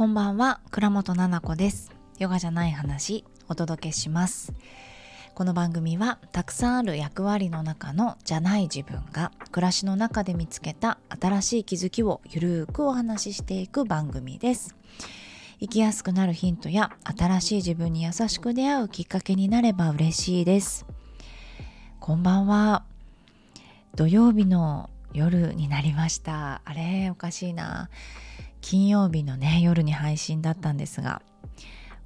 [0.00, 1.92] こんばんは倉本々子です。
[2.18, 4.54] ヨガじゃない話お届けします。
[5.34, 14.74] この番組はたくさんある役割の中のじゃない自分が暮らしの中で見つけた新しい気づきをゆるーくお話ししていく番組です。
[15.60, 20.86] 生きやすくなるヒントや新しい自分に優しく出会うきっかけになれば嬉しいです。
[21.98, 22.84] こんばんは。
[23.94, 26.62] 土曜日の夜になりました。
[26.64, 27.90] あれおかしいな。
[28.60, 31.22] 金曜日のね夜に配信だったんですが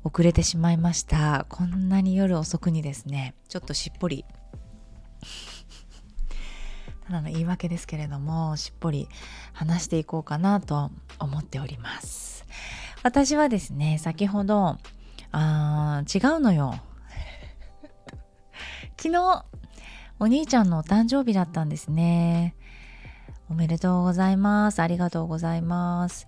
[0.04, 1.46] 遅れてしまいました。
[1.48, 4.24] こんなに夜遅くにですねちょっとしっぽり。
[7.06, 9.08] ただの言い訳ですけれどもしっぽり
[9.52, 12.44] 話していこうかなと思っております。
[13.02, 14.78] 私はですね先ほど
[15.32, 16.80] あー違うのよ。
[18.96, 19.44] 昨日
[20.20, 22.54] お兄ちゃんのお誕生日だったんですね。
[23.50, 24.80] おめでとうございます。
[24.80, 26.26] ありがとうございます。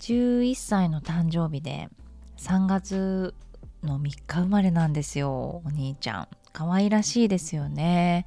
[0.00, 1.88] 11歳の誕生日で
[2.36, 3.34] 3月
[3.82, 6.28] の3日生まれなんですよ、お兄ちゃん。
[6.52, 8.26] 可愛らしいですよね。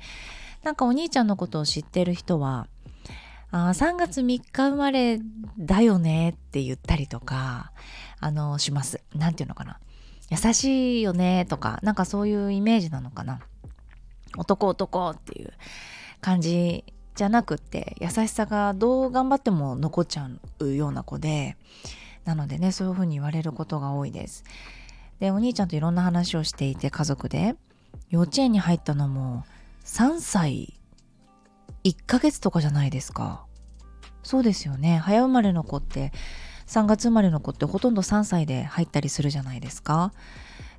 [0.63, 2.67] なんかお兄ちゃんのことを知ってる人は、
[3.52, 5.19] あ3月3日生まれ
[5.59, 7.72] だよねって言ったりとか、
[8.19, 9.02] あの、します。
[9.13, 9.80] なんていうのかな。
[10.31, 13.39] 優しいよねとか、なんかそういうイメージなのかな。
[14.38, 15.53] 男男っていう
[16.22, 16.83] 感じ
[17.16, 21.55] じゃなくって優しさがどう頑張っても残っちゃうような子で
[22.25, 24.44] なのでねそういうふうに言われることが多いです。
[25.19, 27.55] でお兄ちゃんといろんな話をしていて家族で
[28.09, 29.45] 幼稚園に入ったのも
[29.85, 30.73] 3歳
[31.85, 33.45] 1ヶ月とかじゃないですか。
[34.23, 34.97] そうですよね。
[34.97, 36.11] 早生まれの子って
[36.67, 40.11] 3月生まれの子ってほとんど3歳で入ったりするじゃないですか。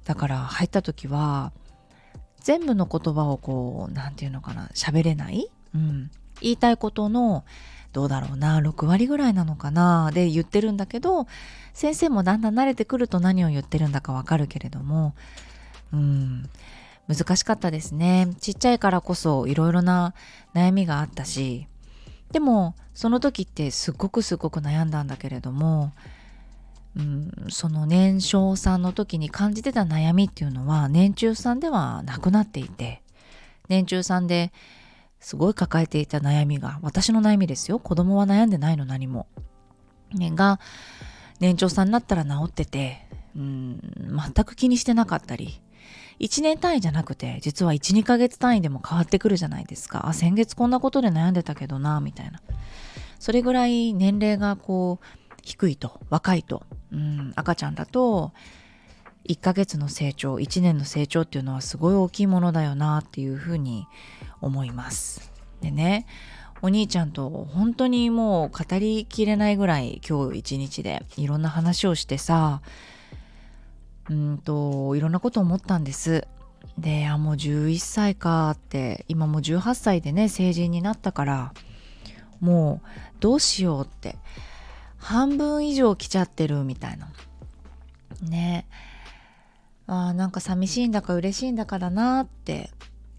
[0.05, 1.53] だから入った時は
[2.41, 5.49] 全部の言葉をこう何て言うのかな喋れない。
[5.75, 6.11] うん。
[6.41, 7.45] 言いたいことの
[7.93, 11.27] どうだろうな6割ぐらいなのかなで言ってるんだけど
[11.73, 15.15] 先生もだんだん慣れてくると何を言ってるんだかわかるけれども
[15.93, 16.51] うん
[17.09, 18.35] 難しかったですね。
[18.41, 20.13] ちっちゃいからこそいろいろな
[20.55, 21.67] 悩みがあったし
[22.33, 25.93] でもその時ってすっごくすごく悩んだんだけれども、
[26.97, 33.03] うん、その年少さんの時に感じてた悩みっていうのは年中さんではなくなっていて
[33.69, 34.53] 年中さんで
[35.27, 37.81] すごい抱えていた悩みが、私の悩みですよ。
[37.81, 39.27] 子供は悩んでないの何も。
[40.15, 40.61] ね、が、
[41.41, 45.61] 年長さんになったら治ってて、うん、全く気にしてなかったり、
[46.21, 50.07] 1年単位じゃなくて、実は1、2ヶ月単位でも変わってくるじゃないですか。
[50.07, 52.41] あ、先月こんなことで悩んでたけどな、みたいな。
[53.19, 56.63] それぐらい年齢がこう、低いと、若いと、
[56.93, 58.33] うん、赤ちゃんだと、
[59.29, 63.87] 1ヶ月の成長1年の成長っていうのはすごい大きいものだよなっていうふうに
[64.41, 65.33] 思います。
[65.61, 66.07] でね
[66.63, 72.63] お兄ちゃんと本当にもう語りきれないぐらい今日一日でいろんな話をしてさ
[74.09, 76.27] うんといろんなこと思ったんです。
[76.79, 81.55] であもう11歳かって今もう18歳でね成人になったから
[82.41, 82.89] もう
[83.21, 84.17] どうしようって
[84.99, 87.09] 半分以上来ちゃってるみたいな。
[88.23, 88.67] ね。
[89.87, 92.71] あなんか寂しいんだか嬉しいんだかだなって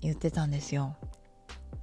[0.02, 0.96] 言ってたんですよ。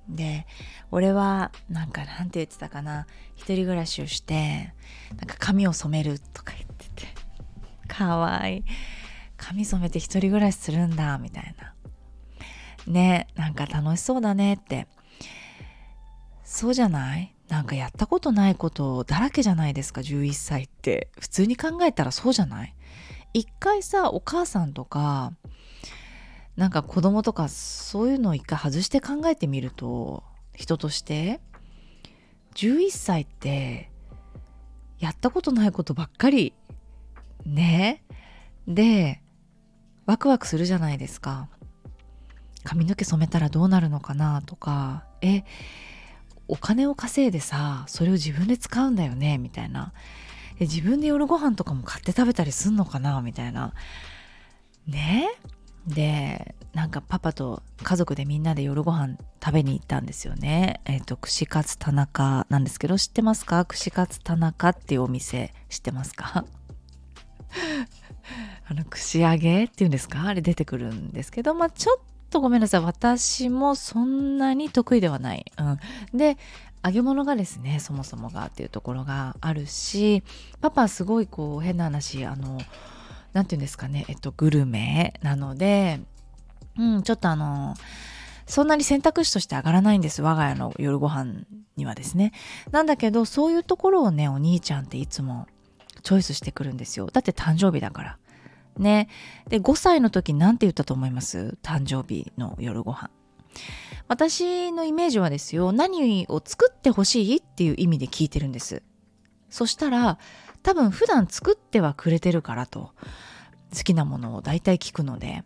[0.08, 0.46] で
[0.90, 3.06] 俺はなんかなんて言ってたかな。
[3.36, 4.74] 一人暮らしをして
[5.16, 7.14] なんか髪を染めるとか言ってて。
[7.88, 8.64] かわいい。
[9.36, 11.72] 髪染めて一人暮らしするんだみたいな。
[12.86, 14.86] ねなんか楽しそうだねって。
[16.44, 17.34] そうじゃない？
[17.48, 21.08] なんかやったことないことだらけじゃないですか11歳って。
[21.18, 22.74] 普通に考えたらそうじゃない？
[23.34, 25.32] 一回さお母さんとか
[26.56, 30.22] なんか子供とかそういうのを一回外して考えてみると
[30.54, 31.40] 人として
[32.54, 33.90] 11歳って
[35.00, 36.54] やったことないことばっかり
[37.44, 38.04] ね。
[38.68, 39.20] で
[40.06, 41.48] ワクワクするじゃないですか。
[42.62, 45.44] 髪の毛染めたらどうなるのかなとかえ
[46.46, 49.92] お金を稼いでさそれを自分で使うんだよねみたいな。
[50.60, 53.20] 自分で夜ご飯とかも買って食べたりすんのかな？
[53.22, 53.72] みたいな。
[54.86, 55.28] ね？
[55.86, 60.80] でなんかパパと家族でみんなで夜ご飯食べに行ったんですよね。
[60.86, 63.64] えっ、ー、と串カツ田中なんですけど知ってますか？
[63.66, 66.46] 串カツ田中っていうお店知ってますか？
[68.66, 70.26] あの串揚げっていうんですか？
[70.26, 71.98] あれ出てくるんですけどまあちょっ
[72.30, 72.80] とごめんなさい。
[72.80, 75.78] 私もそんなに得意ではない、うん、
[76.18, 76.38] で
[76.84, 80.22] 揚げ物がですねそもそもがっていうところがあるし
[80.60, 82.58] パパすごいこう変な話あの
[83.32, 86.00] 何て言うんですかねえっとグルメなので
[86.78, 87.74] うんちょっとあの
[88.46, 91.44] そんなに選択肢として上がらないんです我が家の夜ご飯
[91.76, 92.32] にはですね。
[92.70, 95.46] なんだけどそういうところをねお兄ちゃんっていつも
[96.02, 97.06] チョイスしてくるんですよ。
[97.06, 98.18] だって誕生日だから。
[98.76, 99.08] ね。
[99.48, 101.56] で5歳の時何て言ったと思います？
[101.62, 103.08] 誕生日の夜ご飯。
[104.08, 108.82] 私のイメージはですよ何を作ってほしいっていう意味で聞いてるんです。
[109.48, 110.18] そしたら
[110.62, 112.92] 多分普段作ってはくれてるからと
[113.74, 115.44] 好きなものを大体聞くので。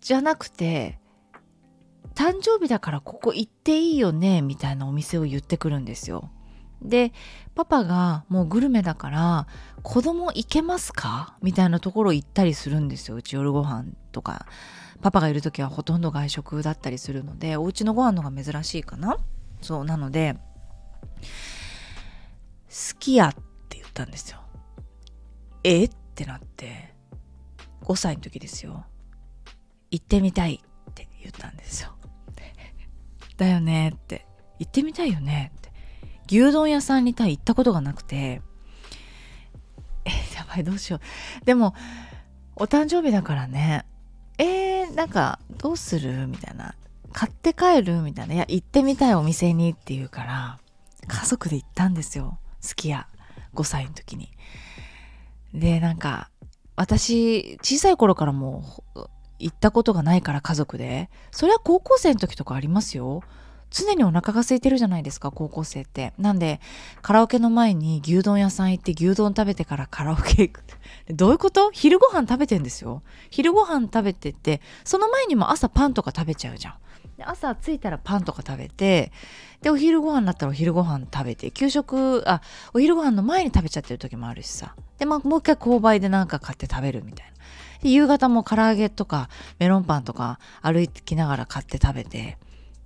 [0.00, 0.98] じゃなくて
[2.14, 6.30] 誕生日だからここ行っていいよねみたいなお店を言ってくるんですよ。
[6.82, 7.12] で
[7.54, 9.46] パパがもうグルメだから
[9.82, 11.36] 子供行けますか？
[11.42, 13.16] みたいなところ行ったりするんですよ。
[13.16, 14.46] うち夜ご飯とか。
[15.02, 19.16] パパがいる時はほとんど外食だったりするのでお家のご飯の方が珍しいかな？
[19.62, 20.36] そうなので
[22.68, 23.34] 好きやっ
[23.70, 24.40] て言ったんですよ
[25.64, 25.84] え？
[25.84, 26.92] ってなって
[27.84, 28.84] 5歳の時ですよ
[29.90, 31.94] 行ってみたいって言ったんですよ
[33.38, 34.26] だよねって
[34.58, 35.70] 行ってみたいよねって。
[36.26, 38.42] 牛丼屋さんに行ったことがなくて
[40.04, 41.00] え やばいどうしよ
[41.42, 41.44] う。
[41.44, 41.74] でも
[42.56, 43.84] お誕生日だからね。
[44.38, 46.26] えー、なんかどうする？
[46.26, 46.74] みたいな。
[47.12, 48.02] 買って帰る？
[48.02, 48.34] みたいな。
[48.34, 50.58] いや行ってみたいお店にって言うから
[51.06, 52.38] 家族で行ったんですよ。
[52.62, 53.06] 好きや
[53.54, 54.30] 5歳の時に。
[55.54, 56.30] でなんか
[56.76, 59.04] 私小さい頃からもう
[59.38, 61.10] 行ったことがないから家族で。
[61.30, 63.22] それは高校生の時とかありますよ。
[63.70, 66.12] 常にお腹が空いてるじゃないですか高校生って。
[66.18, 66.60] なんで
[67.02, 70.64] カラオケの前に牛丼屋さん行って牛丼食べてからカラオケ行く。
[71.08, 71.70] どういうこと？
[71.70, 73.02] 昼ご飯食べてんですよ。
[73.30, 76.74] 昼ご飯食べててその前にも朝パンとか食べちゃうじゃん。
[77.16, 79.12] で朝着いたらパンとか食べて
[79.62, 82.40] でお昼ご飯になったらお昼ご飯食べて給食あ
[82.74, 84.74] お昼ご飯の前に食べちゃってる時もあるしさ。
[84.98, 87.32] で、まあ、もう一回購買でなんか買って食べるみたいな。
[87.82, 89.28] で夕方も唐揚げとか
[89.58, 92.36] メロンパンとか歩きながら買って食べて。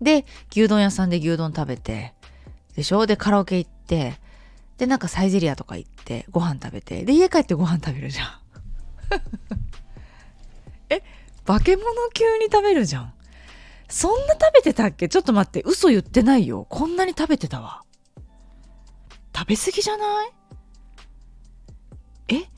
[0.05, 2.15] で、牛丼屋さんで牛丼食べて、
[2.77, 3.07] でしょ？
[3.07, 4.21] で、カラオケ行って、
[4.79, 8.29] で、なんかサイゼリアとか行って、ご飯食べて、で、家帰ってご飯食べるじゃん。
[10.91, 11.03] え、
[11.45, 13.13] 化け物急に食べるじゃん。
[13.89, 15.09] そんな食べてたっけ？
[15.09, 16.67] ちょっと待って、嘘言ってないよ。
[16.69, 17.83] こんなに食べてたわ。
[19.37, 20.33] 食べ過ぎじゃない？
[22.29, 22.49] え？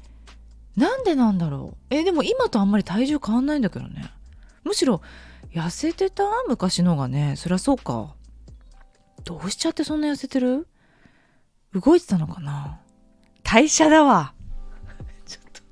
[0.77, 1.95] なんでなんだろう？
[1.95, 4.11] え、でも今とあんまり体重変わんないんだけどね。
[4.65, 5.01] むしろ
[5.57, 6.25] 痩せてた？
[6.49, 7.35] 昔のがね。
[7.37, 8.15] そりゃそうか。
[9.25, 10.69] どうしちゃってそんな痩せてる？
[11.73, 12.79] 動いてたのかな？
[13.43, 14.35] 代謝だわ。
[15.25, 15.63] ちょっと。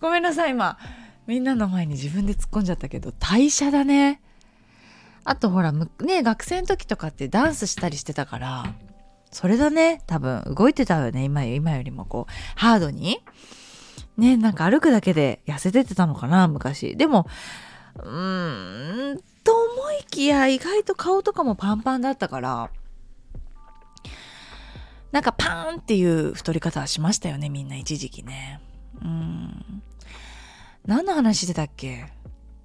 [0.06, 0.50] ごめんなさい。
[0.50, 0.76] 今
[1.26, 4.20] みんなの前に自分で突っ込んじゃったけど代謝だね。
[5.24, 5.88] あとほらね
[6.22, 8.74] 学生の時とかってダンスしたりしてたから
[9.30, 10.02] それだね。
[10.06, 11.24] 多分動いてたよね。
[11.24, 13.22] 今今よりもこうハードに。
[14.18, 16.96] ねなんか歩くだけで痩せててたのかな昔。
[16.98, 17.26] でも
[17.98, 22.70] うーんと思いきや意外と顔とかもパンパンだったから
[25.12, 28.60] なんかパーンっていう太り方はしましたよねみんな一時期ね。
[29.02, 29.82] うん。
[30.84, 32.12] 何の話してたっけ？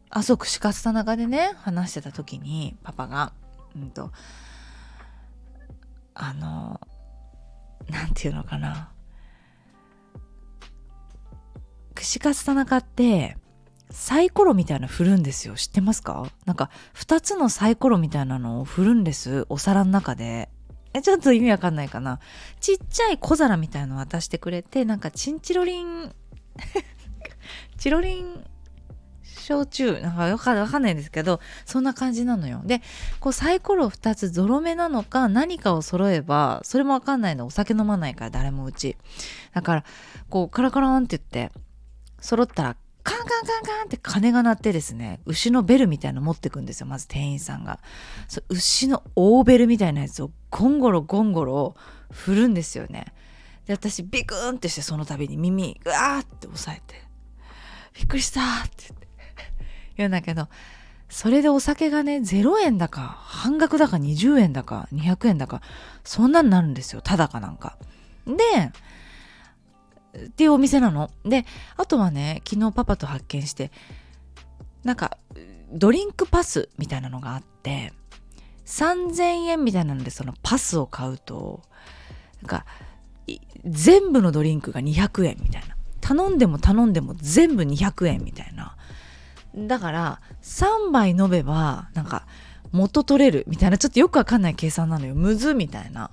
[0.09, 3.31] あそう串カツ田中でね話してた時にパパが。
[3.75, 4.11] うんと。
[6.13, 6.81] あの
[7.89, 8.91] なんていうのかな。
[11.95, 13.37] 串カツ田中って
[13.91, 15.55] サイコロみたいな振るんですよ。
[15.55, 16.25] 知ってますか？
[16.45, 19.45] なんか2つのサイコロみたいなのを振るんです。
[19.49, 20.49] お皿の中で。
[20.93, 22.19] え、ちょっと意味わかんないかな。
[22.59, 26.13] ちっちゃい小皿みたいの渡してくれて、なんかチンチロリン
[27.77, 28.43] チロリン
[29.23, 32.61] 焼酎なんかわかわかんないですけど、そんな感じなのよ。
[32.65, 32.81] で、
[33.19, 37.45] こうサイコロ2つゾロ目なのか何かを揃えば、それもわかんないの。
[37.45, 38.97] お酒飲まないから誰もうち。
[39.53, 39.83] だから、
[40.29, 41.53] こうカラカランって言って、
[42.19, 42.75] 揃ったら
[43.11, 47.79] カンカンカンカンって鐘が鳴ってですね牛のベルみたいなの持ってくんですよまず店員さんが。
[48.27, 51.75] そ牛の大ベルみたいなやつをゴンゴロゴンゴロ
[52.11, 53.13] 振るんですよね。
[53.65, 57.01] で私ビクーンってしてその度に耳うわーって押さえて
[57.93, 59.07] びっくりしたって言って。
[59.97, 60.47] 言うんだけど
[61.09, 65.61] それでお酒がね0円だか半額だか20円だか200円だか
[66.05, 67.77] そんなになるんですよただかなんか。
[68.25, 68.33] で
[70.17, 71.09] っていうお店なの。
[71.23, 71.45] で、
[71.77, 73.71] あとはね、昨日パパと発見して、
[74.83, 75.17] なんか、
[75.71, 77.93] ドリンクパスみたいなのがあって、
[78.65, 81.61] 3000円みたいなのでそのパスを買うと、
[82.41, 82.65] なんか、
[83.65, 85.75] 全部のドリンクが200円みたいな。
[86.01, 88.75] 頼んでも頼んでも全部200円みたいな。
[89.55, 92.25] だから、3杯飲めば、なんか、
[92.71, 95.15] 元取れるみたいな、ちょっとよくわかんない計算なのよ。
[95.15, 96.11] むずみたいな。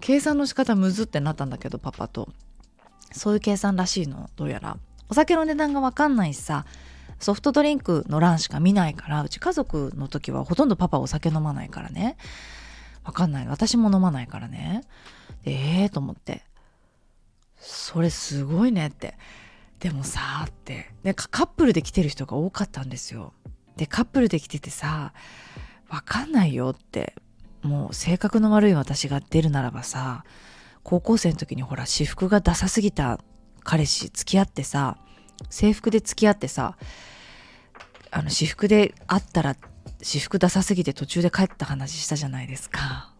[0.00, 2.32] 計算の仕方むずってなったんだけど、パパと。
[3.12, 4.76] そういう計算らしいのどうやら。
[5.08, 6.64] お酒の値段が分かんないしさ
[7.18, 12.16] ソフトドリンクの欄しか見ないからうち家族の時はほとんどパパお酒飲まないからね。
[13.04, 13.48] 分かんない。
[13.48, 14.82] 私も飲まないからね。
[15.44, 16.42] でええー、と思って。
[17.58, 19.18] それすごいねって。
[19.80, 20.90] でもさって。
[21.02, 23.34] でカップルで来てる人が多かったんですよ。
[23.76, 25.12] でカップルで来ててさ
[25.88, 27.14] わかんないよって。
[27.62, 30.24] もう性格の悪い私が出るならばさ
[30.82, 33.20] 高校生の時にほら私服がダサすぎた
[33.64, 34.96] 彼氏付き合ってさ
[35.48, 36.76] 制服で付き合ってさ
[38.10, 39.56] あの私服で会ったら
[40.02, 43.12] 私服ダサすぎて途中で帰った話したじゃないですか。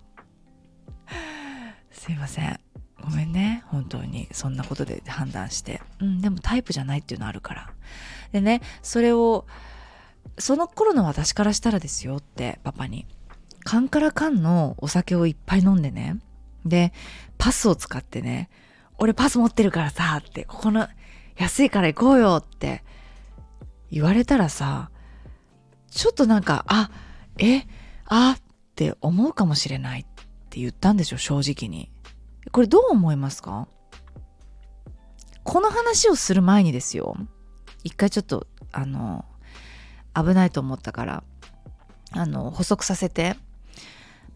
[1.93, 2.61] すいません。
[3.01, 3.63] ごめんね。
[3.67, 4.29] 本当に。
[4.33, 5.81] そんなことで判断して。
[6.01, 7.73] うんでもタイプじゃないっていうのあるから。
[8.33, 9.47] でねそれを
[10.39, 13.07] その頃の私からしたらですよってパパに。
[13.65, 16.17] 缶から缶のお酒をいっぱい飲んでね
[16.65, 16.93] で
[17.39, 18.51] パスを使ってね
[18.99, 20.89] 俺パス持ってるからさってここの
[21.37, 22.85] 安いから行こうよって
[23.91, 24.91] 言われたらさ
[25.91, 26.91] ちょっとなんかあ
[27.39, 27.63] え
[28.07, 28.43] あっ
[28.75, 30.05] て思うかもしれないっ
[30.51, 31.91] て言ったんですよ正直に。
[32.53, 33.69] これどう思いますか？
[35.45, 37.17] この話をする前にですよ。
[37.85, 39.25] 一回ちょっとあの
[40.15, 41.25] 危ないと思ったから
[42.13, 43.37] あの補足させて。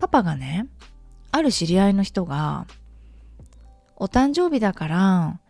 [0.00, 0.66] パパがね
[1.34, 2.68] ある知り合いの人が
[3.96, 5.40] お誕生日だから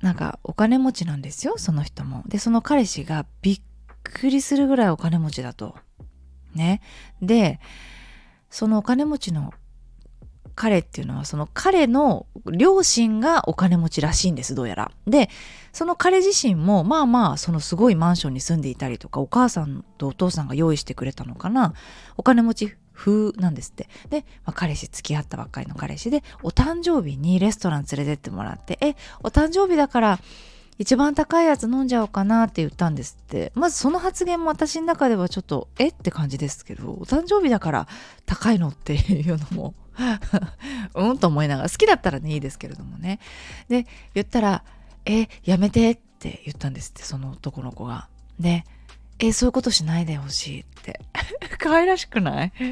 [0.00, 2.22] なんかお金持ちなんですよその人も。
[2.26, 3.60] でその彼氏がびっ
[4.02, 5.76] くりするぐらいお金持ちだと。
[6.54, 6.80] ね。
[7.20, 7.60] で
[8.48, 9.52] そのお金持ちの
[10.54, 14.90] 彼っていうのはその彼の両親がお金持ちらしいんですどうやら。
[15.06, 15.28] で
[15.74, 21.74] その彼自身もまあまあそのすごいマンションに住んでいたりとかお母さんとお父さんが用意してくれたのかな。
[22.16, 23.88] お金持ち風なんですって。
[24.08, 30.20] で、まあ、彼氏付き合ったばっかりの彼氏でお誕生日にレストラン連れてってもらってえお誕生日だから
[30.78, 37.88] 一番高いやつ飲んじゃおうかなって言ったんですってまずその発言も私の中ではちょっとえって感じですけどお誕生日だから
[38.26, 39.74] 高いのっていうのも
[40.94, 43.20] うんと思いながら好きだったらねいいですけれどもね
[43.68, 44.64] で言ったら
[45.06, 48.08] 「えやめて」って言ったんですってその男の子が。
[48.40, 48.64] で
[49.18, 51.00] 「えそういうことしないでほしい」って。
[51.58, 52.52] 可愛らしくない？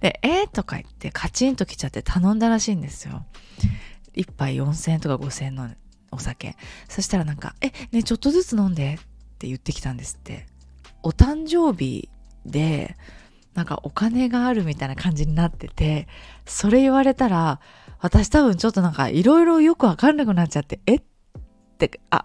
[0.00, 3.26] で「えとか言ってカチンときちゃって頼んだらしいんですよ。
[4.14, 5.70] 1杯4000円とか5000円の
[6.10, 6.56] お酒。
[6.88, 10.46] そしたらなんか「えねちょっとずつ飲んで」って言ってきたんですって。
[11.04, 12.08] お誕生日
[12.46, 12.96] で
[13.54, 16.06] なんかお金があるみたいな感じになってて
[16.46, 17.60] それ言われたら
[17.98, 21.02] 私多分ちょっとなんかいろいろよくわかんなくなっちゃってえっ
[21.76, 22.24] てあ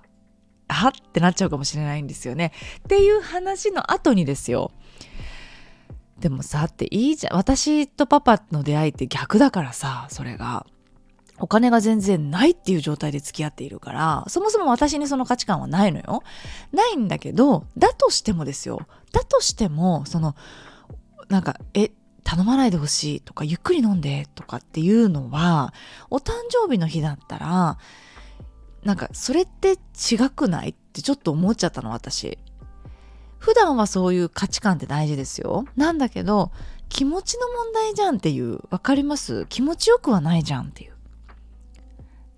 [0.74, 4.72] はってなっちゃうかもしれないんですよねっていう話の後にですよ
[6.20, 10.66] でもさっていいじゃん私とパパの出会いって逆だからさそれが
[11.40, 16.24] お金が全然ないっていう状態で付き合っているから、そもそも私にその価値観はないのよ。
[16.72, 18.88] ないんだけど、だとしてもですよ。
[19.12, 20.36] だとしても、その、
[21.30, 21.92] なんか、え、
[22.24, 25.74] 頼まないでほしいとか、ゆっくり飲んでとかっていうのは、
[26.10, 27.78] お誕生日の日だったら、
[28.84, 30.70] なんか、それって違くない？
[30.70, 32.38] ってちょっと思っちゃったの、私。
[33.40, 35.66] 普段はそういう価値観って大事ですよ。
[35.76, 36.52] なんだけど、
[36.90, 39.46] 気持ちの問題じゃんっていう、わかります？
[39.48, 40.94] 気持ちよくはないじゃんっていう。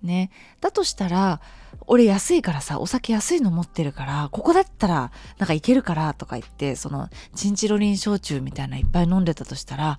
[0.02, 0.30] ね。
[0.60, 1.40] だとしたら、
[1.86, 9.98] 俺安いからさ、お酒安いの持ってるから、ここだったら、なんかいけるからとか言って、その、チンチロリン焼酎みたいないっぱい飲んでたとしたら、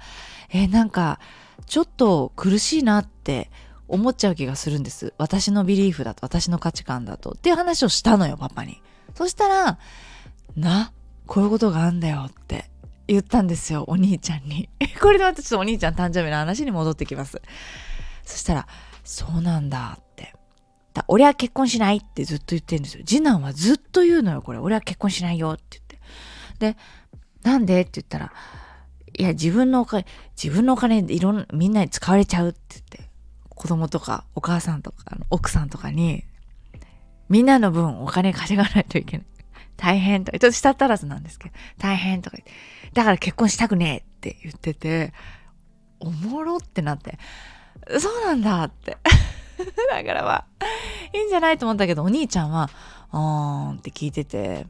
[0.51, 1.19] えー、なんか、
[1.65, 3.50] ちょっと苦しいなって
[3.91, 5.13] 思っちゃう気がするんです。
[5.17, 7.31] 私のビリーフだと、私の価値観だと。
[7.31, 8.81] っていう話をしたのよ、パパに。
[9.15, 9.77] そしたら、
[10.55, 10.93] な、
[11.27, 12.69] こういうことがあんだよって
[13.07, 14.69] 言ったんですよ、お兄ちゃんに。
[15.01, 17.41] これで私お兄ちゃん誕生日の話に戻ってきます。
[18.24, 18.67] そしたら、
[19.03, 20.33] そうなんだって。
[20.93, 23.03] だ俺は結婚しないってずっと言ってるんですよ。
[23.05, 24.60] 次男はずっと言うのよ、これ。
[24.60, 25.81] 俺は結婚しないよって
[26.60, 26.74] 言って。
[26.74, 26.77] で、
[27.43, 27.81] なんで？
[27.81, 28.33] って言ったら、
[29.17, 30.05] いや、自分のお金、
[30.41, 33.11] 自分のお金いろんな、みんなに使われちゃうって言って、
[33.62, 36.24] 子供とかお母さんとか奥さんとかに、
[37.30, 39.27] みんなの分お金稼がないといけない。
[39.77, 42.51] 大変とか、ちょっとしたったらずなんですけど、大変とか言って、
[42.94, 45.13] だから結婚したくねえって言ってて、
[46.00, 47.20] おもろってなって、
[48.00, 48.98] そうなんだって。
[49.91, 50.46] だからまあ、
[51.13, 52.72] いいんじゃないと思ったけど、お兄ちゃんは、
[53.12, 54.65] あーんって聞いてて、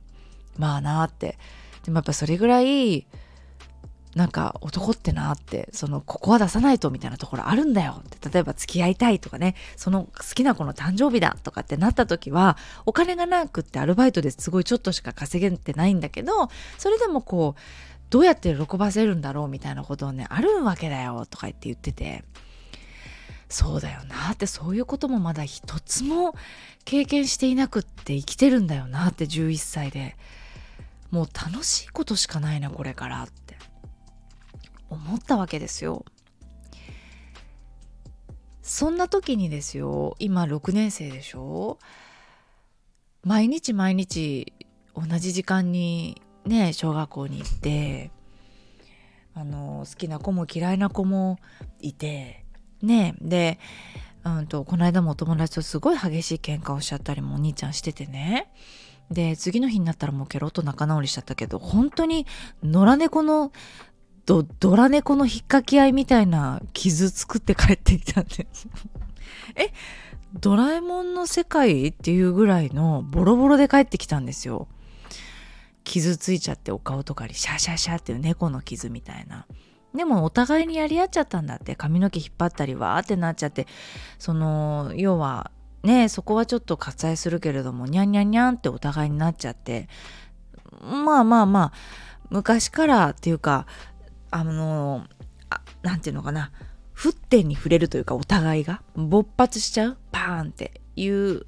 [0.57, 1.37] まあなって。
[1.85, 3.07] でもやっぱそれぐらい、
[4.15, 8.29] なんか男ってなって、その、ここは出さないとみたいなところあるんだよって。
[8.29, 17.61] 例えば付き合いたいとかね、その好きな子の誕生日だとかってなった時は、お金がなくってアルバイトですごいちょっとしか稼げてないんだけど、それでもこう、
[18.09, 22.23] どうやって喜ばせるんだろうみたいなことをね、あるわけだよとか言って言ってて。
[23.51, 26.33] そうだよなってそういうこともまだ一つも
[26.85, 30.15] 経験していなくって生きてるんだよなって11歳で
[31.11, 33.57] もう楽しいことしかないなこれからって
[34.91, 36.05] 思ったわけですよ。
[38.61, 41.79] そんな時にですよ今6年生でしょ？
[43.23, 44.53] 毎日毎日
[44.95, 48.11] 同じ時間にね小学校に行って
[49.33, 51.39] あの好きな子も嫌いな子も
[51.79, 52.45] いて
[52.81, 53.59] ねで
[54.23, 58.51] うんとこの間もお友達とすごい激しい喧嘩をしちゃったりもお兄ちゃんしててね
[59.09, 62.25] で次の日になったらもうケロッと仲直りしちゃったけど本当に
[62.63, 63.51] 野良猫の
[64.25, 68.67] ドラ猫の引っかき合いみたいな傷作って帰ってきたんです。
[69.55, 69.71] え
[70.33, 74.67] ドラえもんの世界っていうぐらいのボロボロで帰ってきたんですよ。
[75.83, 79.45] 傷ついちゃってお顔とかにシャシャシャっていう猫の傷みたいな。
[79.93, 81.75] でもお互いにやり合っちゃったんだって。
[81.75, 83.67] 髪の毛引っ張ったりわーってなっちゃって。
[84.19, 85.51] その要は
[85.83, 89.89] ねそこはちょっと割愛するけれどもニャンニャンニャンってお互いになっちゃって。
[90.81, 91.73] まあまあまあ
[92.29, 93.67] 昔からっていうか
[94.31, 95.05] あの
[95.81, 96.51] 何て言うのかな
[96.95, 101.45] 沸点に触れるというかお互いが勃発しちゃうパーンっていう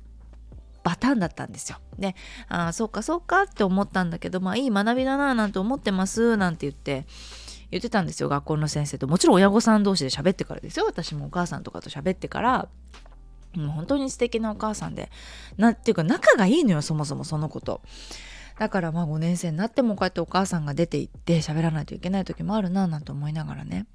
[0.84, 1.78] パターンだったんですよ。
[1.98, 2.16] で、
[2.50, 7.06] ああ、そうかそうかって思ったんだけど、まあいい学びだななんて思ってますなんて言って、
[7.72, 9.08] 言ってたんですよ、学校の先生と。
[9.08, 10.86] もちろん親御さん同士で喋ってからですよ。
[10.86, 12.68] 私もお母さんとかと喋ってから、
[13.56, 15.10] もう本当に素敵なお母さんで。
[15.58, 17.82] なっていうか仲がいいのよ、そもそもその子と。
[18.63, 23.88] だからまあ5年生になってもこうやってお母さんが出て行って喋らないといけない時もあるななんて思いながらね。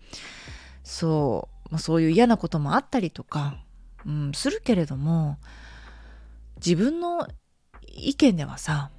[0.85, 3.57] そう、まあ、そういう嫌なこともあったりとか、
[4.05, 5.39] うん、するけれども、
[6.57, 7.27] 自分の
[7.87, 8.91] 意見ではさ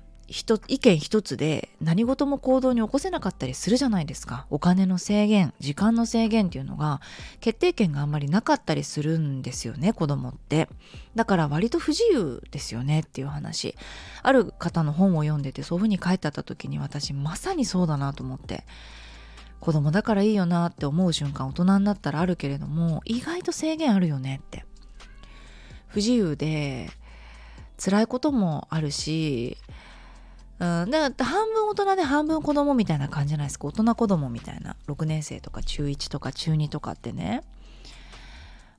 [0.67, 4.45] 意見一つで何事も行動に起こせなかったりするじゃないですか。
[4.51, 7.01] お金の制限時間の制限っていうのが
[7.39, 10.69] 決定権があんまりなかったりするんですよね子供って。
[11.15, 13.75] だから割と不自由ですよねっていう話。
[14.21, 18.65] ある方の本を読んでてそういうふうに書いてあった時に私まさにそうだなと思って。
[19.59, 24.63] 子供だからいいよなって思う瞬間大人になったらあるけれども意外と制限あるよねって。
[25.87, 26.89] 不自由で
[27.77, 29.57] 辛いこともあるし、
[30.59, 33.67] うん、だから半分大人で半分子供みたいな感じじゃないですか。
[33.67, 34.75] 大人子供みたいな。
[34.87, 37.43] 6年生とか中1とか中2とかってね。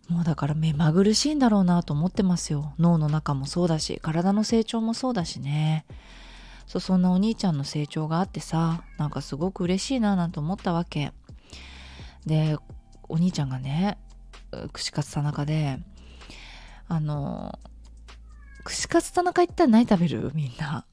[0.08, 2.74] もうだから目まぐるしいんだろうなと思ってますよ。
[2.78, 5.86] 脳の中もそうだし体の成長もそうだしね。
[6.66, 11.12] そそんなお兄ちゃんの成長があってさなんかすごく嬉しいななんて思ったわけ。
[12.26, 12.56] で
[13.08, 13.98] お兄ちゃんがね
[14.72, 15.78] 串カツ田中で
[16.88, 17.58] あの
[18.64, 20.32] 串カツ田中行ったら何食べる？
[20.34, 20.84] みんな。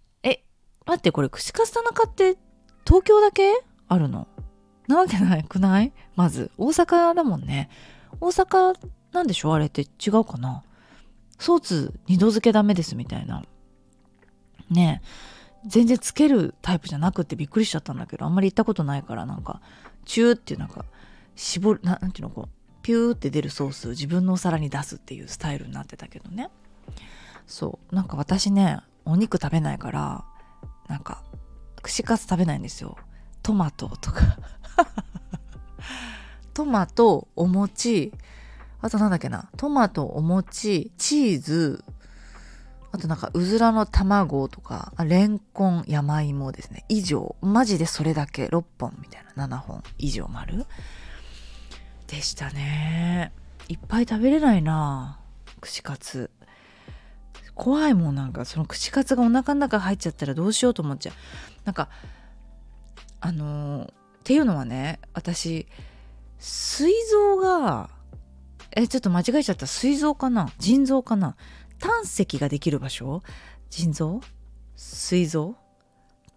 [0.88, 2.38] 待って、これ串カツ田中って
[2.86, 3.52] 東京だけ
[3.88, 4.28] あるの？
[4.88, 5.94] なわけないくない？
[6.16, 6.50] まず。
[6.58, 7.70] 大阪だもんね。
[8.22, 8.76] 大阪
[9.12, 9.54] なんでしょ？
[9.54, 10.64] あれって違うかな？
[11.38, 13.44] ソーツ二度漬けダメですみたいな。
[14.70, 15.08] ねえ
[15.68, 19.62] 全然つけるタイプじゃなくってびっくりしちゃったんだけど、あんまり行ったことないからなんか、
[20.06, 20.86] チューってなんか、
[21.36, 22.50] 絞る、なんていうのこう、
[22.82, 26.50] ピューって出るソースを自分のお皿に出すっていうスタイルになってたけどね。
[27.46, 30.26] そうなんか私ねお肉食べないから
[30.88, 31.24] なんか
[31.82, 32.98] 串カツ食べないんですよ。
[33.44, 34.38] トマトとか。
[36.54, 38.14] トマトお餅。
[38.82, 39.50] あとなんだっけな。
[39.58, 40.92] トマトお餅。
[40.98, 41.84] チーズ。
[42.92, 44.92] あとなんかうずらの卵とか。
[45.06, 46.84] レンコン山芋ですね。
[46.90, 47.36] 以上。
[47.42, 48.48] マジでそれだけ。
[48.48, 49.48] 6本みたいな。
[49.48, 50.66] 7本以上丸。
[52.08, 53.32] でしたね。
[53.70, 55.20] いっぱい食べれないな。
[55.62, 56.32] 串カツ。
[57.58, 58.16] 怖いもん。
[58.16, 61.16] なんかその串カツがお腹の中入っちゃったらどうしようと思っちゃう。
[61.66, 61.90] なんか
[63.20, 63.94] あのー、っ
[64.24, 65.68] ていうのはね私
[66.38, 67.90] 膵臓が
[68.76, 69.66] えちょっと間違えちゃった。
[69.66, 70.52] 膵臓かな？
[70.60, 71.36] 腎臓かな？
[71.80, 73.24] 胆石ができる場所？
[73.70, 74.22] 腎臓？
[74.76, 75.56] 膵臓？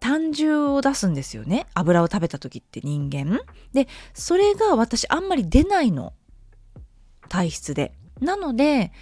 [0.00, 1.66] 胆汁を出すんですよね。
[1.74, 3.40] 油を食べた時って人間。
[3.74, 6.14] でそれが私あんまり出ないの。
[7.28, 7.92] 体質で。
[8.20, 8.92] なので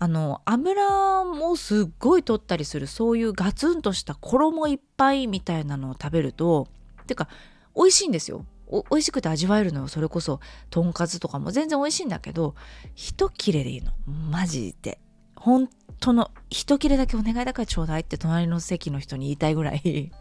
[0.00, 6.68] あの油もすっごい取ったりするそういうガツンとした衣いっぱいみたいなのを食べると
[7.06, 7.28] てか
[7.74, 8.44] 美味しいんですよ。
[8.70, 12.54] お美味しくて味わえるのよそれこそとんかつとかも全然美味しいんだけど
[12.94, 13.92] 一切れでいいの。
[14.30, 15.00] マジで。
[15.34, 15.68] 本
[16.00, 20.12] 当の一切れだけお願いだからちょうだいって隣の席の人に言いたいぐらい。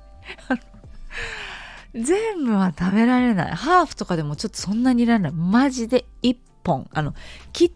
[1.94, 3.52] 全部は食べられない。
[3.54, 5.32] ハーフとかでもちょっとそんなにいらない。
[5.32, 6.88] マジで1本。
[6.94, 7.14] あの
[7.54, 7.72] 切っ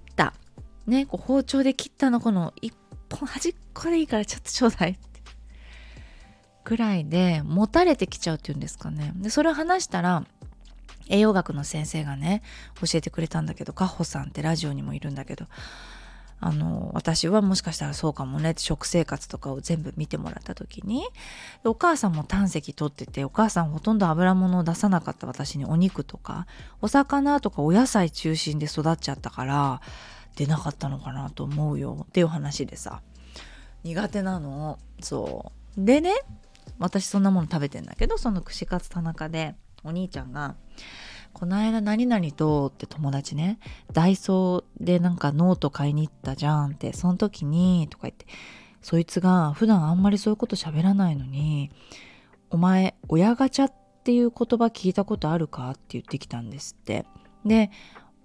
[0.87, 2.73] ねこう包丁で切ったのこの一
[3.09, 4.99] 本端っこでいいからちょっとちょうだいって
[6.63, 9.13] ぐらいで持たれてきちゃうっていうんですかね。
[9.15, 10.23] でそれを話したら
[11.09, 12.41] 栄養学の先生がね
[12.79, 15.45] 教えてくれたんだけどカホさんってラジオにもいるんだけど
[16.43, 21.03] あの私はもしかしたらそうかもねって食生活とかを全部見てもらった時に
[21.63, 26.47] お母さんも胆石取っててお母さんほとんど油物を出さなかった私にお肉とか
[26.81, 29.81] お魚とかお野菜中心で育っちゃったから
[30.35, 32.05] 出なかったのかなと思うよ。
[32.07, 33.01] っていう話でさ。
[33.83, 34.79] 苦手なの。
[35.01, 35.85] そう。
[35.85, 36.13] でね
[36.79, 40.55] 私そんなもの食べてんだけどその串カツ田中でお兄ちゃんが
[41.33, 43.59] 「この間何々と」って友達ね
[43.93, 48.25] ダイソーでなんかノート買いに行ったじゃんってその時にとか言って
[48.81, 51.71] そいつが普段あんまりそういうこと喋らないのに
[52.49, 57.05] 「お前親ガチャっていう言葉聞いたことあるか?」って言ってきたんですって。
[57.45, 57.71] で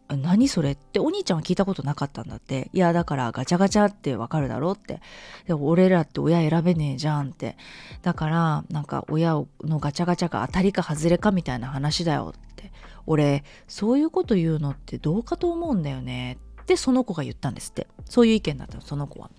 [0.08, 0.72] 何それ？
[0.72, 2.70] ってお兄ちゃんは聞いたことなかったんだって。
[2.72, 5.00] いや、だからガチャガチャってわかるだろって。
[5.46, 7.56] で俺らって親選べねえじゃんって。
[8.02, 12.70] だから、なんか親のガチャガチャが当たりか外れかみたいな話だよって。
[13.06, 17.88] 俺、そういうこと言うのってどうかと思うんだよねってその子が言ったんですって。
[18.04, 19.30] そういう意見だったの、その子は。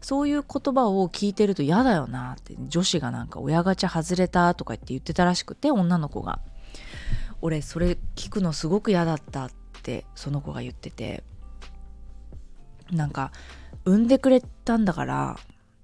[0.00, 2.56] そういう言葉を聞いてると嫌だよなって。
[2.68, 6.40] 女子がなんか親ガチャ外れたとか言って言ってたらしくて、女の子が。
[7.42, 9.59] 俺、それ聞くのすごく嫌だったって。
[9.98, 11.24] ってその子が言ってて
[12.92, 13.32] なんか
[13.84, 15.36] 産んでくれたんだから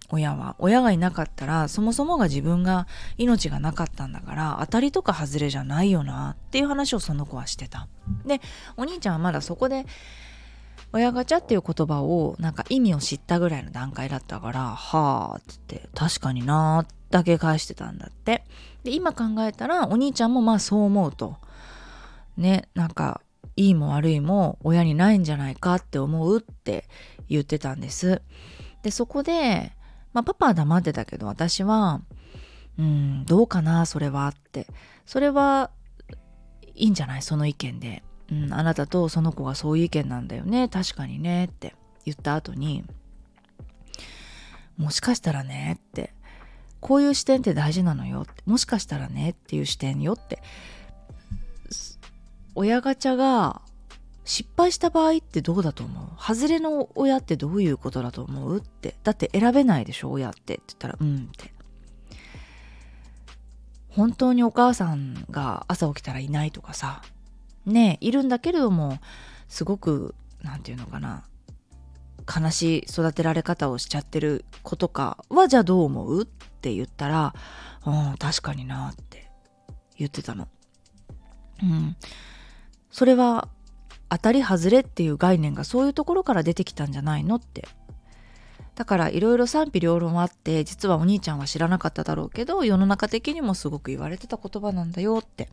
[0.09, 0.55] 親は。
[0.61, 2.87] 親がいなかったらそもそもが自分が
[3.19, 7.89] 命がなかったんだから当たりとか外れじゃないよなっていう話をその子はしてた。
[8.25, 8.41] で
[8.77, 9.85] お兄ちゃんはまだそこで
[10.93, 18.45] 親ガチャっていう言葉をなんか意味を知ったぐらいの段階だったからはあっつって確かになーだけ返してたんだって。
[18.85, 21.37] で今考えたらお兄ちゃんもまあそう思うと。
[22.37, 23.23] ねなんか
[23.55, 26.89] いいも悪いも親にないんじゃないかって思うって
[27.29, 28.23] 言ってたんです。
[28.83, 29.73] で、そこで、
[30.13, 32.01] まあパパは黙ってたけど私は、
[32.79, 34.67] うん、どうかな、それはって。
[35.05, 35.71] それは
[36.75, 37.23] いいんじゃない？
[37.23, 38.03] その意見で。
[38.31, 40.69] うん、あなたとその子がそういう意見なんだよね。
[40.69, 41.45] 確かにね。
[41.45, 42.85] って言った後に、
[44.77, 46.13] もしかしたらねって、
[46.81, 50.43] こういう視点って大事なのよ、もしかしたらねっていう視点よって
[52.57, 53.63] 親ガチャが
[54.25, 56.09] 失敗した場合ってどうだと思う？
[56.21, 58.59] 外れの親ってどういうことだと思う？
[58.59, 58.97] って。
[59.05, 60.11] だって選べないでしょ？
[60.11, 61.53] 親ってって言ったらうんって。
[63.91, 67.03] 本当にお母さんが朝起きたらいないとかさ。
[67.67, 68.99] ねいるんだけれども
[69.49, 71.25] すごく何て言うのかな。
[72.27, 76.23] 悲しい育てられ方をしちゃってる子とかはじゃあどう思う？
[76.23, 77.33] って言ったら
[77.85, 79.31] うん確かになって
[79.97, 80.49] 言ってたの。
[81.63, 81.97] うん。
[82.97, 83.49] それは
[84.09, 87.69] 当たり外れっていう概念がそういうところから出てきたんじゃないのって。
[88.75, 95.51] だからいろいろ賛否両論あって実はお兄ちゃんは知らなかっただろうけど世の中的にもすごく言われてた言葉なんだよって。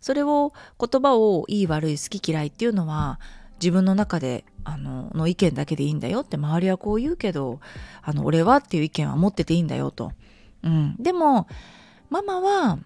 [0.00, 3.18] それを言葉をいい悪い好き嫌いっていうのは
[3.60, 7.58] 自分の中であのの意見だけでいいんだよって周りはこう言うけど
[8.02, 10.12] あの俺はっていう意見は持ってていいんだよと。
[10.62, 11.48] うん、でも
[12.08, 12.78] ママは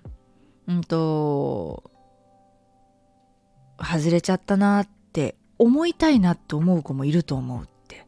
[0.67, 1.91] うんと
[3.83, 8.07] 外れちゃったなって思いたいなって思う子もいると思うって。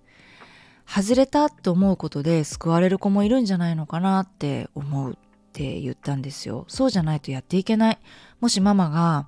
[0.87, 5.16] 外れたって思うことで救われる子もいるんじゃないのかなって思うっ
[5.52, 6.66] て言ったんですよ。
[6.68, 7.98] そうじゃないとやっていけない。
[8.40, 9.26] もしママが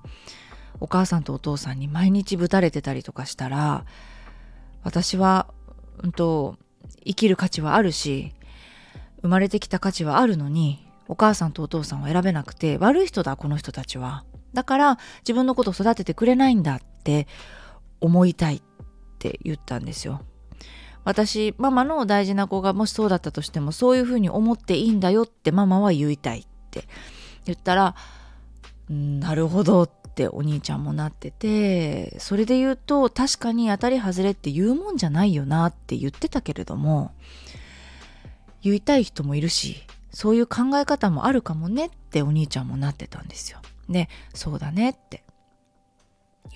[0.79, 3.85] お母さんとお父さんに毎日ぶたれてたりとかしたら
[4.83, 5.47] 私は、
[6.03, 6.57] うんと、
[7.03, 8.33] 生きる価値はあるし
[9.21, 14.23] 生まれてきた価値はあるのにお母さんとお父さんを選べなくて悪い人だこの人たちは。
[14.55, 17.27] だから自分のことを育ててくれないんだって
[18.01, 18.61] 思いたいっ
[19.19, 20.21] て言ったんですよ。
[21.03, 26.87] 私、ママの大事な子がもしそうだったとしてもそういうふうに思っていいんだよってママは言いたいって
[27.45, 27.95] 言ったら、
[28.89, 37.11] なるほどってお兄ちゃんもなってて、それで言うと確かに当たり外れって言うもんじゃないよなって言ってたけれども、
[38.63, 43.59] 言いたい人もいるし、そういう考え方もあるかもねってお兄ちゃんもなってたんですよ。
[43.89, 45.23] でそうだねって。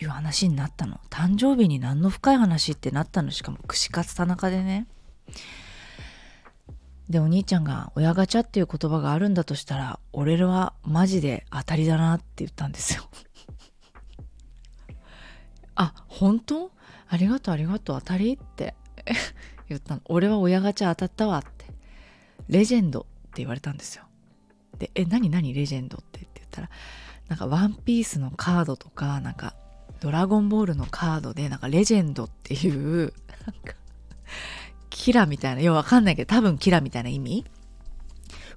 [0.01, 0.99] いう話になったの。
[1.09, 3.31] 誕生日に何の深い話ってなったの。
[3.31, 4.87] しかも串カツ田中でね。
[7.09, 13.09] でお兄ちゃんが「親ガチャ」っていう言葉があるんだとしたら俺はマジで当たりだなって言ったんですよ。
[15.75, 16.71] あ本当？
[17.07, 17.99] ありがとうありがとう。
[17.99, 18.75] 当たりって。
[19.67, 20.01] 言ったの。
[20.05, 21.65] 俺は親ガチャ当たったわって。
[22.47, 24.03] レジェンドって言われたんですよ。
[24.77, 26.19] でえ何何レジェンドって？
[26.19, 26.69] って言ったら
[27.29, 29.55] なんかワンピースのカードとか、なんか
[29.99, 33.13] ドラゴンボールのカードで、なんかレジェンドっていう、
[33.45, 33.73] なんか、
[34.89, 37.45] キラみたいな、ようわかんないけど、多分キラみたいな意味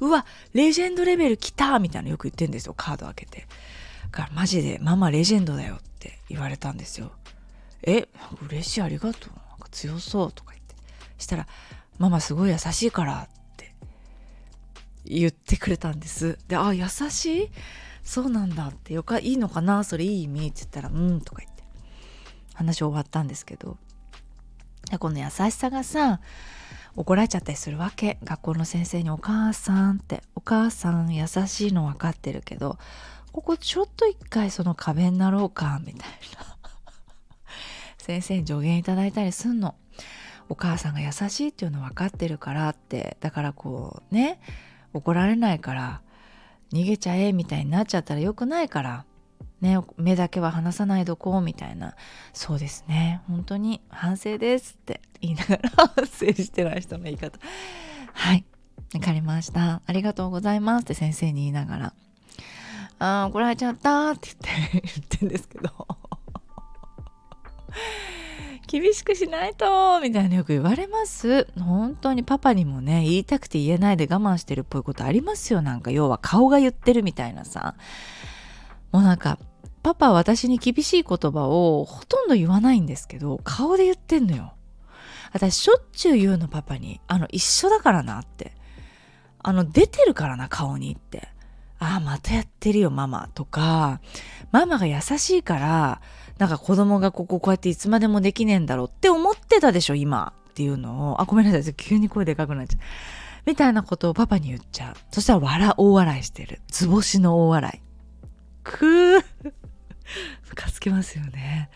[0.01, 3.47] うわ、レジェンドレベル来たみたいなよく言ってんですよ、カード開けて。
[4.05, 7.13] だからマジで、ママレジェンドだよって言われたんですよ。
[7.83, 8.09] え、
[8.49, 9.33] 嬉しい、ありがとう。
[9.51, 10.75] なんか強そうとか言って。
[11.19, 11.47] したら、
[11.99, 13.75] ママすごい優しいからって
[15.05, 16.39] 言ってくれたんです。
[16.49, 17.51] で、あ、優しい？
[18.03, 19.85] そうなんだってよかいいのかな？
[19.85, 21.63] それいい意味って言ったらうんとか言って。
[22.55, 23.79] 話終わったんですけど。
[24.99, 26.21] この優しさがさ
[26.97, 28.19] 怒られちゃったりするわけ。
[28.25, 32.77] 学校の先生に「お母さん」って「お母さん優しいの分かってるけど
[33.33, 36.57] ここちょっと一回その壁になろうか」みたいな。
[37.97, 39.77] 先生に助言いただいたりすんの。
[40.49, 43.17] お母さんが優しいっていうの分かってるからって。
[43.21, 44.41] だからこうね
[44.93, 46.03] 怒られないから。
[46.73, 49.05] 逃げちゃえみたいになっちゃったらよくないから。
[49.61, 51.95] ね、目だけは離さないどこうみたいな。
[52.33, 53.21] そうですね。
[53.29, 57.39] 本当に反省ですって言いながら反省してない人の言い方。
[58.13, 58.45] はい。
[58.95, 59.81] わかりました。
[59.87, 61.95] ありがとうございますって先生に言いながら。
[62.99, 65.71] あ怒られちゃったって言って言ってんですけど。
[68.81, 77.75] 厳しくしないとみたいなよく言われます本当にパパにもね言いたくて言えないで我慢してるっぽいことありますよなんか要は顔が言ってるみたいなさ
[78.91, 79.39] もうなんか
[79.83, 84.55] パパは私に厳しい言葉をほとんど言わないんですけど、顔で言ってんのよ。
[85.33, 88.53] 私しょっちゅう言うのパパに、あの、一緒だからなって。
[89.43, 91.29] あの、出てるからな、顔にって。
[91.81, 93.29] ああ、またやってるよ、ママ。
[93.35, 94.01] とか、
[94.53, 96.01] ママが優しいから、
[96.43, 100.33] なんか子供がこここうやっていつまでもできねえんだろうって思ってたでしょ、今。
[100.51, 102.81] っていうのを、あ、ごめんなさい、急に声でかくなっちゃう。
[103.47, 104.95] みたいなことをパパに言っちゃう。
[105.13, 106.61] そしたら笑、大笑いしてる。
[106.67, 107.81] 図星の大笑い。
[108.65, 109.25] くー。
[110.49, 111.71] ムカつきますよね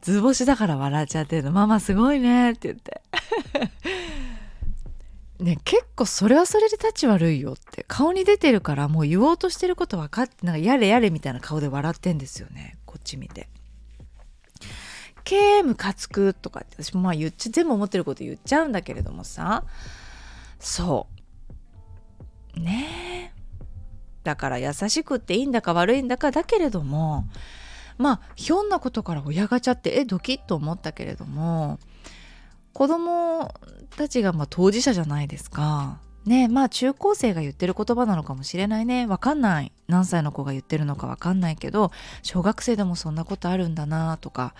[0.00, 3.02] 図星だから笑っちゃってるのママすごいねって言って
[5.42, 13.48] ね結構それはそれで立ち悪いよって顔に出てるからもう言おうとしてること分かってなんかやれやれみたいな顔で笑ってんですよねこっち見て。
[15.24, 19.64] けムかつくとかって私もまあ言っちゃ全部思ってること言っちゃうんだけれどもさ。
[20.60, 21.08] そ
[22.56, 22.60] う。
[22.60, 23.34] ねえ。
[24.24, 27.26] だから優しくっていいんだか悪いんだかだけれども
[27.98, 31.78] まあひょんなことから親ガチャってえドキッと思ったけれども
[32.72, 33.52] 子供
[33.96, 36.00] たちがまあ当事者じゃないですか。
[36.24, 39.06] ねまあ中高生が言ってる言葉なのかもしれないね。
[39.06, 39.70] わかんない。
[39.86, 44.54] 何歳の子が言ってるのかわかんないけど小学生でもそんなことあるんだなとか。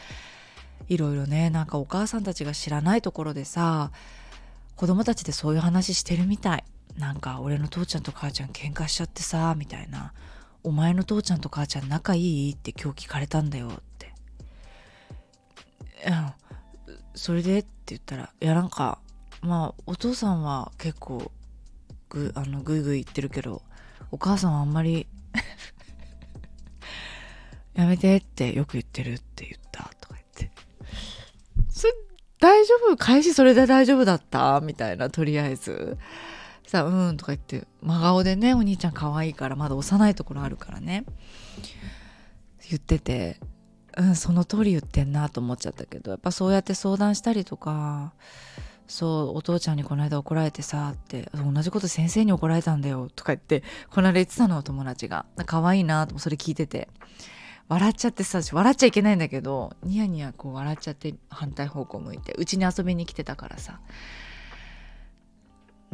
[0.89, 3.91] いろいろねなんかお母さんたちが知らないところでさ
[4.77, 6.65] 子供たちでそういう話してるみたい。
[6.99, 10.13] なんか俺の父ちゃんと母ちゃん喧嘩しちゃってさみたいな。
[10.63, 14.13] お前の父ちゃんと母ちゃん仲いいって今日聞かれたんだよって。
[16.07, 16.33] うん。
[17.15, 18.99] それでって言ったらいやなんか
[19.43, 21.31] まあお父さんは結構
[22.09, 23.63] ぐあのグイグイ言ってるけど
[24.11, 25.07] お母さんはあんまり
[27.75, 29.64] やめてってよく言ってるって言ったとか言って。
[31.75, 31.89] そ
[32.39, 32.97] 大丈夫？
[32.97, 34.61] 返しそれで大丈夫だった？
[34.61, 35.99] みたいなとりあえず。
[36.67, 41.05] さあうんとか言って真顔でねお兄ちゃん可愛いからまだ幼いところあるからね。
[42.71, 43.41] 言ってて。
[43.97, 46.11] うんその通り言ってんなと思っちゃったけど。
[46.11, 48.13] やっぱそうやって相談したりとか
[48.89, 55.27] そうお父ちゃんにこの間怒られてさって同じこと先生に怒られたんだよとか言ってこの間言ってたの友達が。
[55.47, 56.89] 可愛いなとそれ聞いてて。
[57.69, 63.81] 笑っちゃってさ笑っちゃいけないんだけどニヤニヤこう笑っちゃって反対方向向いてうちに遊びに来てたからさ。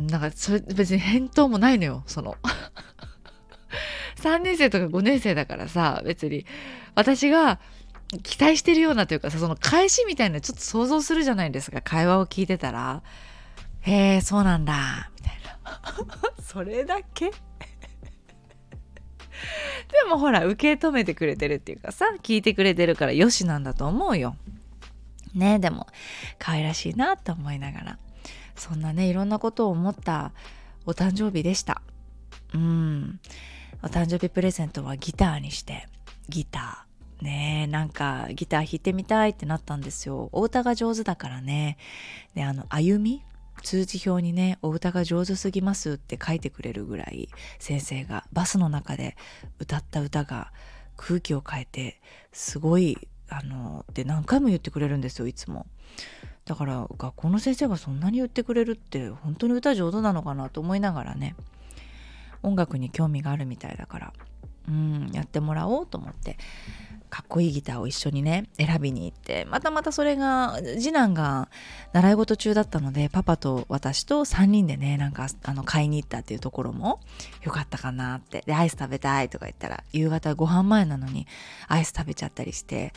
[0.09, 2.37] なんかそれ別に返答もないのよその。
[4.17, 6.47] 3年生とか5年生だからさ別に。
[6.95, 7.61] 私が
[8.23, 13.03] 期待してるようなというかさその返しみたいなちょっと想像するじゃないですか会話を聞いてたら
[13.83, 15.53] 「へえそうなんだ」みたいな。
[16.43, 17.31] それだけ？
[19.91, 24.37] でもほら受け止めてくれてるっていうかさ聞いてくれてるからよしなんだと思うよ。
[25.35, 25.87] ねでも
[26.39, 27.99] 可愛らしいなって思いながら。
[28.57, 30.33] そんなねいろんなことを思った
[30.87, 31.83] お誕生日でした。
[32.53, 33.21] うん。
[33.83, 35.89] お誕生日プレゼントはギターにして。
[36.29, 37.25] ギター。
[37.25, 40.29] ねなんかギター弾いてみたいってなったんですよ。
[40.33, 41.77] お歌が上手だからね。
[42.35, 43.23] であの歩み
[43.63, 49.17] 通知表にねお歌が上手すぎますって書いてくれるぐらい先生がバスの中で
[49.59, 50.53] 歌った歌が
[50.97, 52.01] 空気を変えて
[52.33, 55.67] すごいあのって何回も言ってくれるんですよいつも。
[56.45, 61.37] だから学校の先生がそんなに言ってくれるって本当に歌上手なのかなと思いながらね
[62.43, 64.13] 音楽に興味があるみたいだから。
[64.71, 66.39] うんやってもらおうと思って。
[67.11, 69.45] かっこいいギターを一緒にね選びに行って。
[69.51, 71.49] またまたそれが次男が
[71.93, 77.01] 習い事中だったのでパパと私と3人でねなんかあの買いに行ったっていうところも
[77.43, 78.45] よかったかなって。
[78.47, 81.27] でアイス食べたいとか言ったら夕方ご飯前なのに
[81.67, 82.93] アイス食べちゃったりして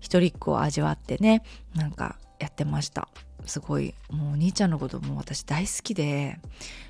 [0.00, 1.42] 一人っ子を味わってね
[1.74, 3.08] なんかやってました。
[3.46, 6.38] すごいもうお兄ちゃんのことも私大好きで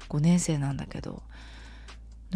[0.08, 1.22] 5年生なんだけど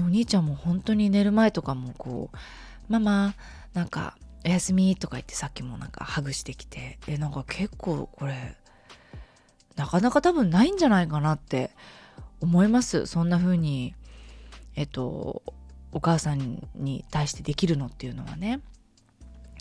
[0.00, 2.36] お兄ちゃんも本当に寝る前とかもこう
[2.88, 3.34] 「ママ
[3.72, 8.56] なんかおやすみ」とか言ってさっきもなんかハグしてきてえなんか結構これ
[9.76, 11.70] なかなか多分ないんじゃないかなって
[12.40, 13.06] 思います。
[13.06, 13.94] そんな風に
[14.74, 15.42] えっと
[15.92, 18.60] お母さんに対してできるのっていうのはね。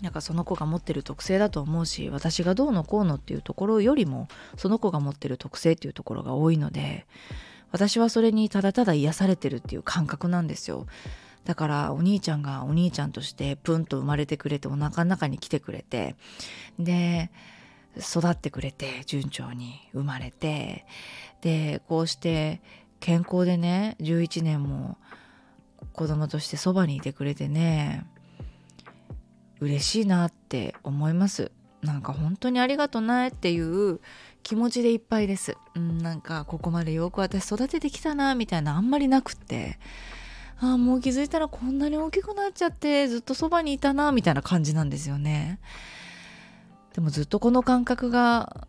[0.02, 7.06] なんかその子が持ってる特性だと思うし私がどうのこうのっていうところよりもその子が持ってる特性っていうところが多いので
[7.72, 10.86] 私はそれにただただ癒されてるっていう感覚なんですよ。
[11.44, 16.16] だからお兄ちゃんがお兄ちゃんとしてプンと生まれてくれてお腹の中に来てくれて
[16.78, 17.30] で
[17.96, 20.84] 育ってくれて順調に生まれて
[21.40, 22.60] でこうして
[23.00, 24.98] 健康でね11年も
[25.94, 28.06] 子供としてそばにいてくれてね
[29.60, 31.52] 嬉しいなって思います。
[31.82, 34.00] なんか本当にありがとないっていう
[34.42, 39.78] 気持ちでいっぱいです、うん、なんかここまでよく私育ててきたなみたいなあんまりなくって。
[40.62, 45.58] ああもう気づいたらこんなに大きくなっちゃってずっとそばにいたなみたいな感じなんですよね。
[46.94, 48.66] でもずっとこの感覚が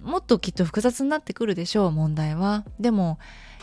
[0.00, 2.64] もっときっと複雑になってくるでしょう問題は。
[2.80, 3.18] でも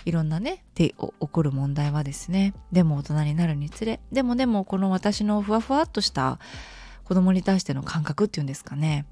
[0.06, 2.54] いろんなねで起こる問題はですね。
[2.72, 6.38] でも大人になるにつれでもでもこの私のふわふわっとした
[7.04, 9.08] 子供に対しての感覚っていうんですかね。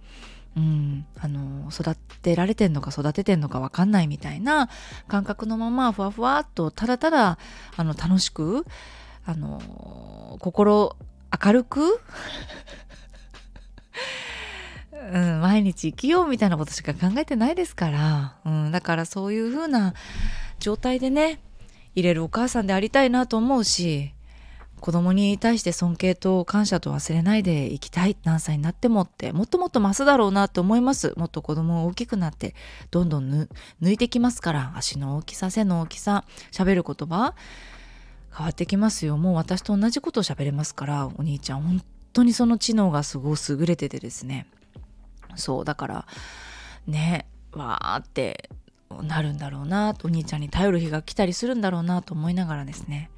[0.57, 4.69] うん、あの育てられてんのか育ててんのか分かんないみたいな
[5.07, 7.37] 感覚のままふわふわっとただただ
[7.77, 8.65] あの楽しく
[9.25, 10.97] あの心
[11.43, 12.01] 明るく
[15.13, 19.93] うん、毎日生きようみたいなことしか考えてないですから、うん、だからそういう風な
[20.59, 21.39] 状態でね
[21.95, 24.13] 入れるお母さんでありたいなと思うし
[24.81, 31.13] 子供に対して尊敬と感謝と忘れないでいきたい何歳になってもってもっともっと増すだろうなと思います。
[31.17, 32.55] もっと子供大きくなって
[32.89, 33.47] どんどん
[33.81, 34.73] 抜いてきますから。
[34.75, 37.35] 足の大きさ背の大きさ喋る言葉
[38.35, 39.17] 変わってきますよ。
[39.17, 41.07] もう私と同じことを喋れますから。
[41.15, 44.47] お兄ちゃん本当にその知能がすごい優れててですね。
[45.35, 46.05] そうだから
[46.87, 48.49] ねわーって
[49.03, 49.95] なるんだろうな。
[50.03, 53.11] お兄ちゃんに頼る日が来たりするんだろうなと思いながらですね。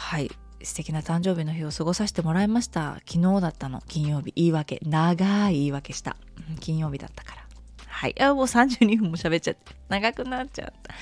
[0.00, 0.30] はい。
[0.62, 2.94] 素敵な誕生日の日を過ごさせてもらいました。
[3.06, 3.82] 昨日だったの。
[3.86, 4.32] 金曜日。
[4.34, 4.80] 言い訳。
[4.82, 6.16] 長い言い訳した。
[6.58, 7.44] 金曜日だったから。
[7.86, 8.20] はい。
[8.20, 9.76] あもう32分も喋っちゃって。
[9.88, 10.94] 長くなっちゃった。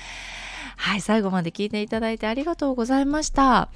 [0.81, 3.67] はい、最後まで聞いていただいてありがとうございました。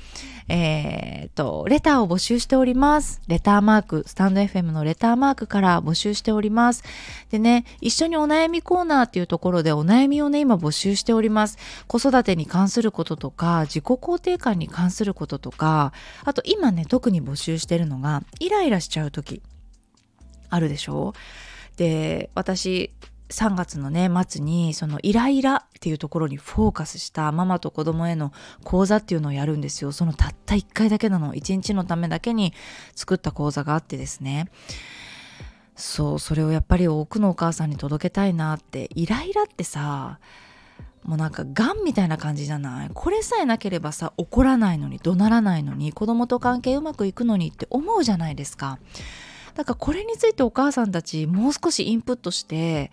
[0.48, 3.22] えー、と、レターを募集しております。
[3.28, 6.82] レターマーク、スタンド FM のレターマークから募集しております。
[7.30, 11.58] でね、一緒にお悩みコーナーっていうところでお悩みをね、今募集しております。
[11.88, 15.92] 子育てに関することとか、自己肯定感に関することとか、
[16.24, 19.42] あと今ね、特に募集してるのが、イライラしちゃう時
[20.50, 21.13] あるでしょ？
[21.76, 22.92] で、私、
[23.34, 28.32] 3月のね末にそのイライラっていうところにフォーカスしたママと子供への
[28.63, 29.91] 講座っていうのをやるんですよ。
[29.91, 32.54] そのたった1回だけなの1日のためだけに
[32.96, 34.50] 作った講座があってですね。
[35.76, 38.89] そうそれをやっぱり多くのお母さんに届けたいなって。
[38.93, 40.19] イライラってさ
[41.04, 42.91] もうなんかガンみたいな感じじゃない？
[42.93, 48.78] これさえなければさ怒らないのに怒鳴らないのに子供と関係うまくいくのにって思うじゃないですか。
[49.56, 52.92] だからこれについてお母さんたちもう少しインプットして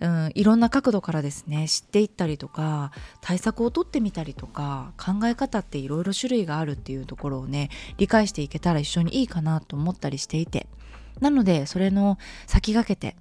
[0.00, 10.66] うん、いろんな角度からですね知っていったりとか対策をとってみたりとか考え方っていろいろ種類があるっていうところをね理解していけたら一緒にいいかなと思ったりしていて。
[11.20, 13.14] なのでそれの先駆けて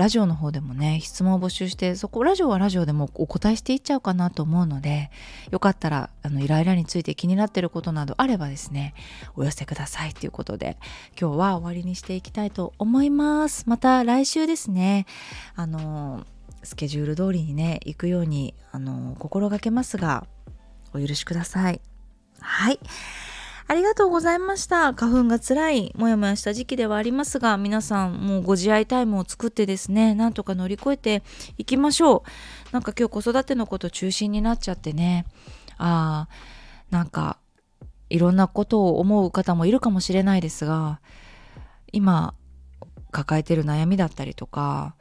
[0.00, 5.10] ラジオの方でもね質問を募集してそこラジオはラジオでもお答えしていっちゃうかなと思うので
[5.50, 8.94] よかったらあのイライラについて気になってることなどあればですね
[9.36, 10.78] お寄せくださいということで
[11.20, 13.68] 今日は終わりにしていきたいと思います。
[13.68, 15.04] また来週ですね。
[15.54, 16.24] あの
[16.62, 20.26] スケジュール通りにね行くようにあの心がけますが
[20.94, 21.80] お許しください。
[22.40, 22.80] はい。
[23.70, 24.94] ありがとうございました。
[24.94, 31.22] 花粉が辛い、もやもやした時期ではありますが、皆さんもうご自愛タイムを作ってですね、なんとか乗り越えて
[31.56, 32.72] いきましょう。
[32.72, 35.24] なんか今日子育てのこと中心になっちゃってね、
[35.78, 36.34] ああ、
[36.90, 37.38] なんか
[38.08, 41.00] いろんなことを思う方もいるかもしれないですが、
[41.92, 42.34] 今
[43.12, 44.96] 抱えてる悩みだったりとか、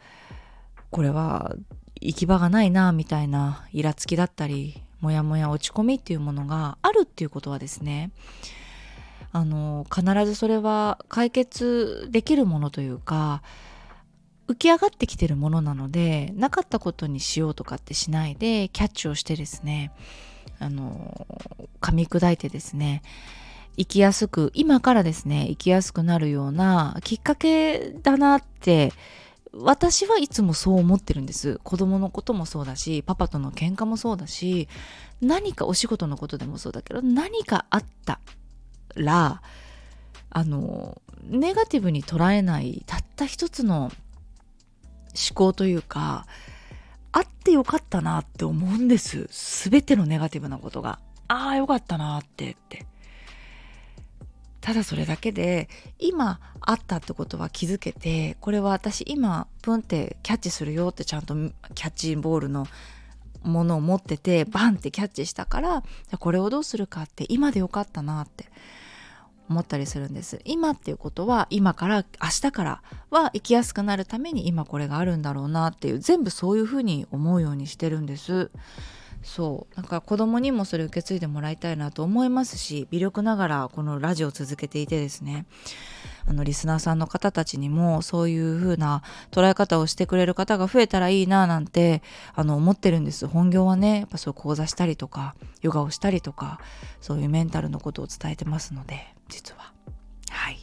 [0.92, 1.56] これは
[2.00, 8.12] 行き場がないなみたいなイラつきだったりモヤモヤ落ち込みっていうものがあるっていうことはですね
[9.32, 13.44] あの必ずそれは解決できるものというか
[14.48, 19.92] 浮き上がってきてるものなのでなかったことにしようとかってしないでキャッチをしてですね
[20.60, 21.28] あの
[21.82, 23.04] 噛み砕いてですね
[23.78, 28.92] 生きやすく今からですね生きやすくなるようなきっかけだなって
[29.54, 31.60] 私はいつもそう思ってるんです。
[31.64, 34.68] 子供のこともそうだしパパとの喧嘩もそうだし
[35.22, 38.20] 何かお仕事のことでもそうだけど何かあった。
[39.00, 39.42] ら
[40.30, 43.92] あのネガティブに捉えないたった一つの思
[45.34, 46.26] 考というか
[47.12, 49.28] あってよかったなって思うんです。
[49.72, 51.00] 全てのネガティブなことが。
[51.28, 52.86] ああよかったなってって。
[54.62, 62.68] ただそれだけで今あったってことは気づけてこれは私今プンってキャッチするよってちゃんとキャッチボールの
[63.42, 65.84] ものを持っててバンってキャッチしたから
[66.20, 68.46] これをどうするかって今でよかったなって。
[69.50, 70.40] 思ったりするんです。
[70.46, 78.52] 今っていうことは今から明日からは生きやすくなるために今これがあるんだろうなっていう全部そういうふうに思うようにしてるんです。
[79.24, 79.76] そう。
[79.76, 85.46] なんか子供にもそれ受け継いでもらいたいなと思いますし微力ながらこのラジオを続けていてですね。
[86.30, 89.02] あのリスナーさんの方たちにもそういう風な
[89.32, 92.04] 捉え方をしてくれる方が増えたらいいななんて
[92.36, 93.28] あの思ってるんです。
[93.28, 96.60] 本業はねやっぱそう講座したりとかヨガをしたりとか
[97.02, 99.74] そういうメンタルのことを伝えてますので実は。
[100.30, 100.58] はい。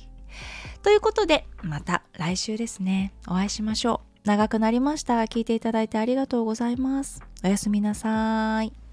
[0.83, 3.13] ということでまた来週ですね。
[3.27, 4.29] お会いしましょう。
[4.29, 5.15] 長くなりました。
[5.23, 7.23] 聞いていただいてありがとうございます。
[7.45, 8.86] おやすみなさい。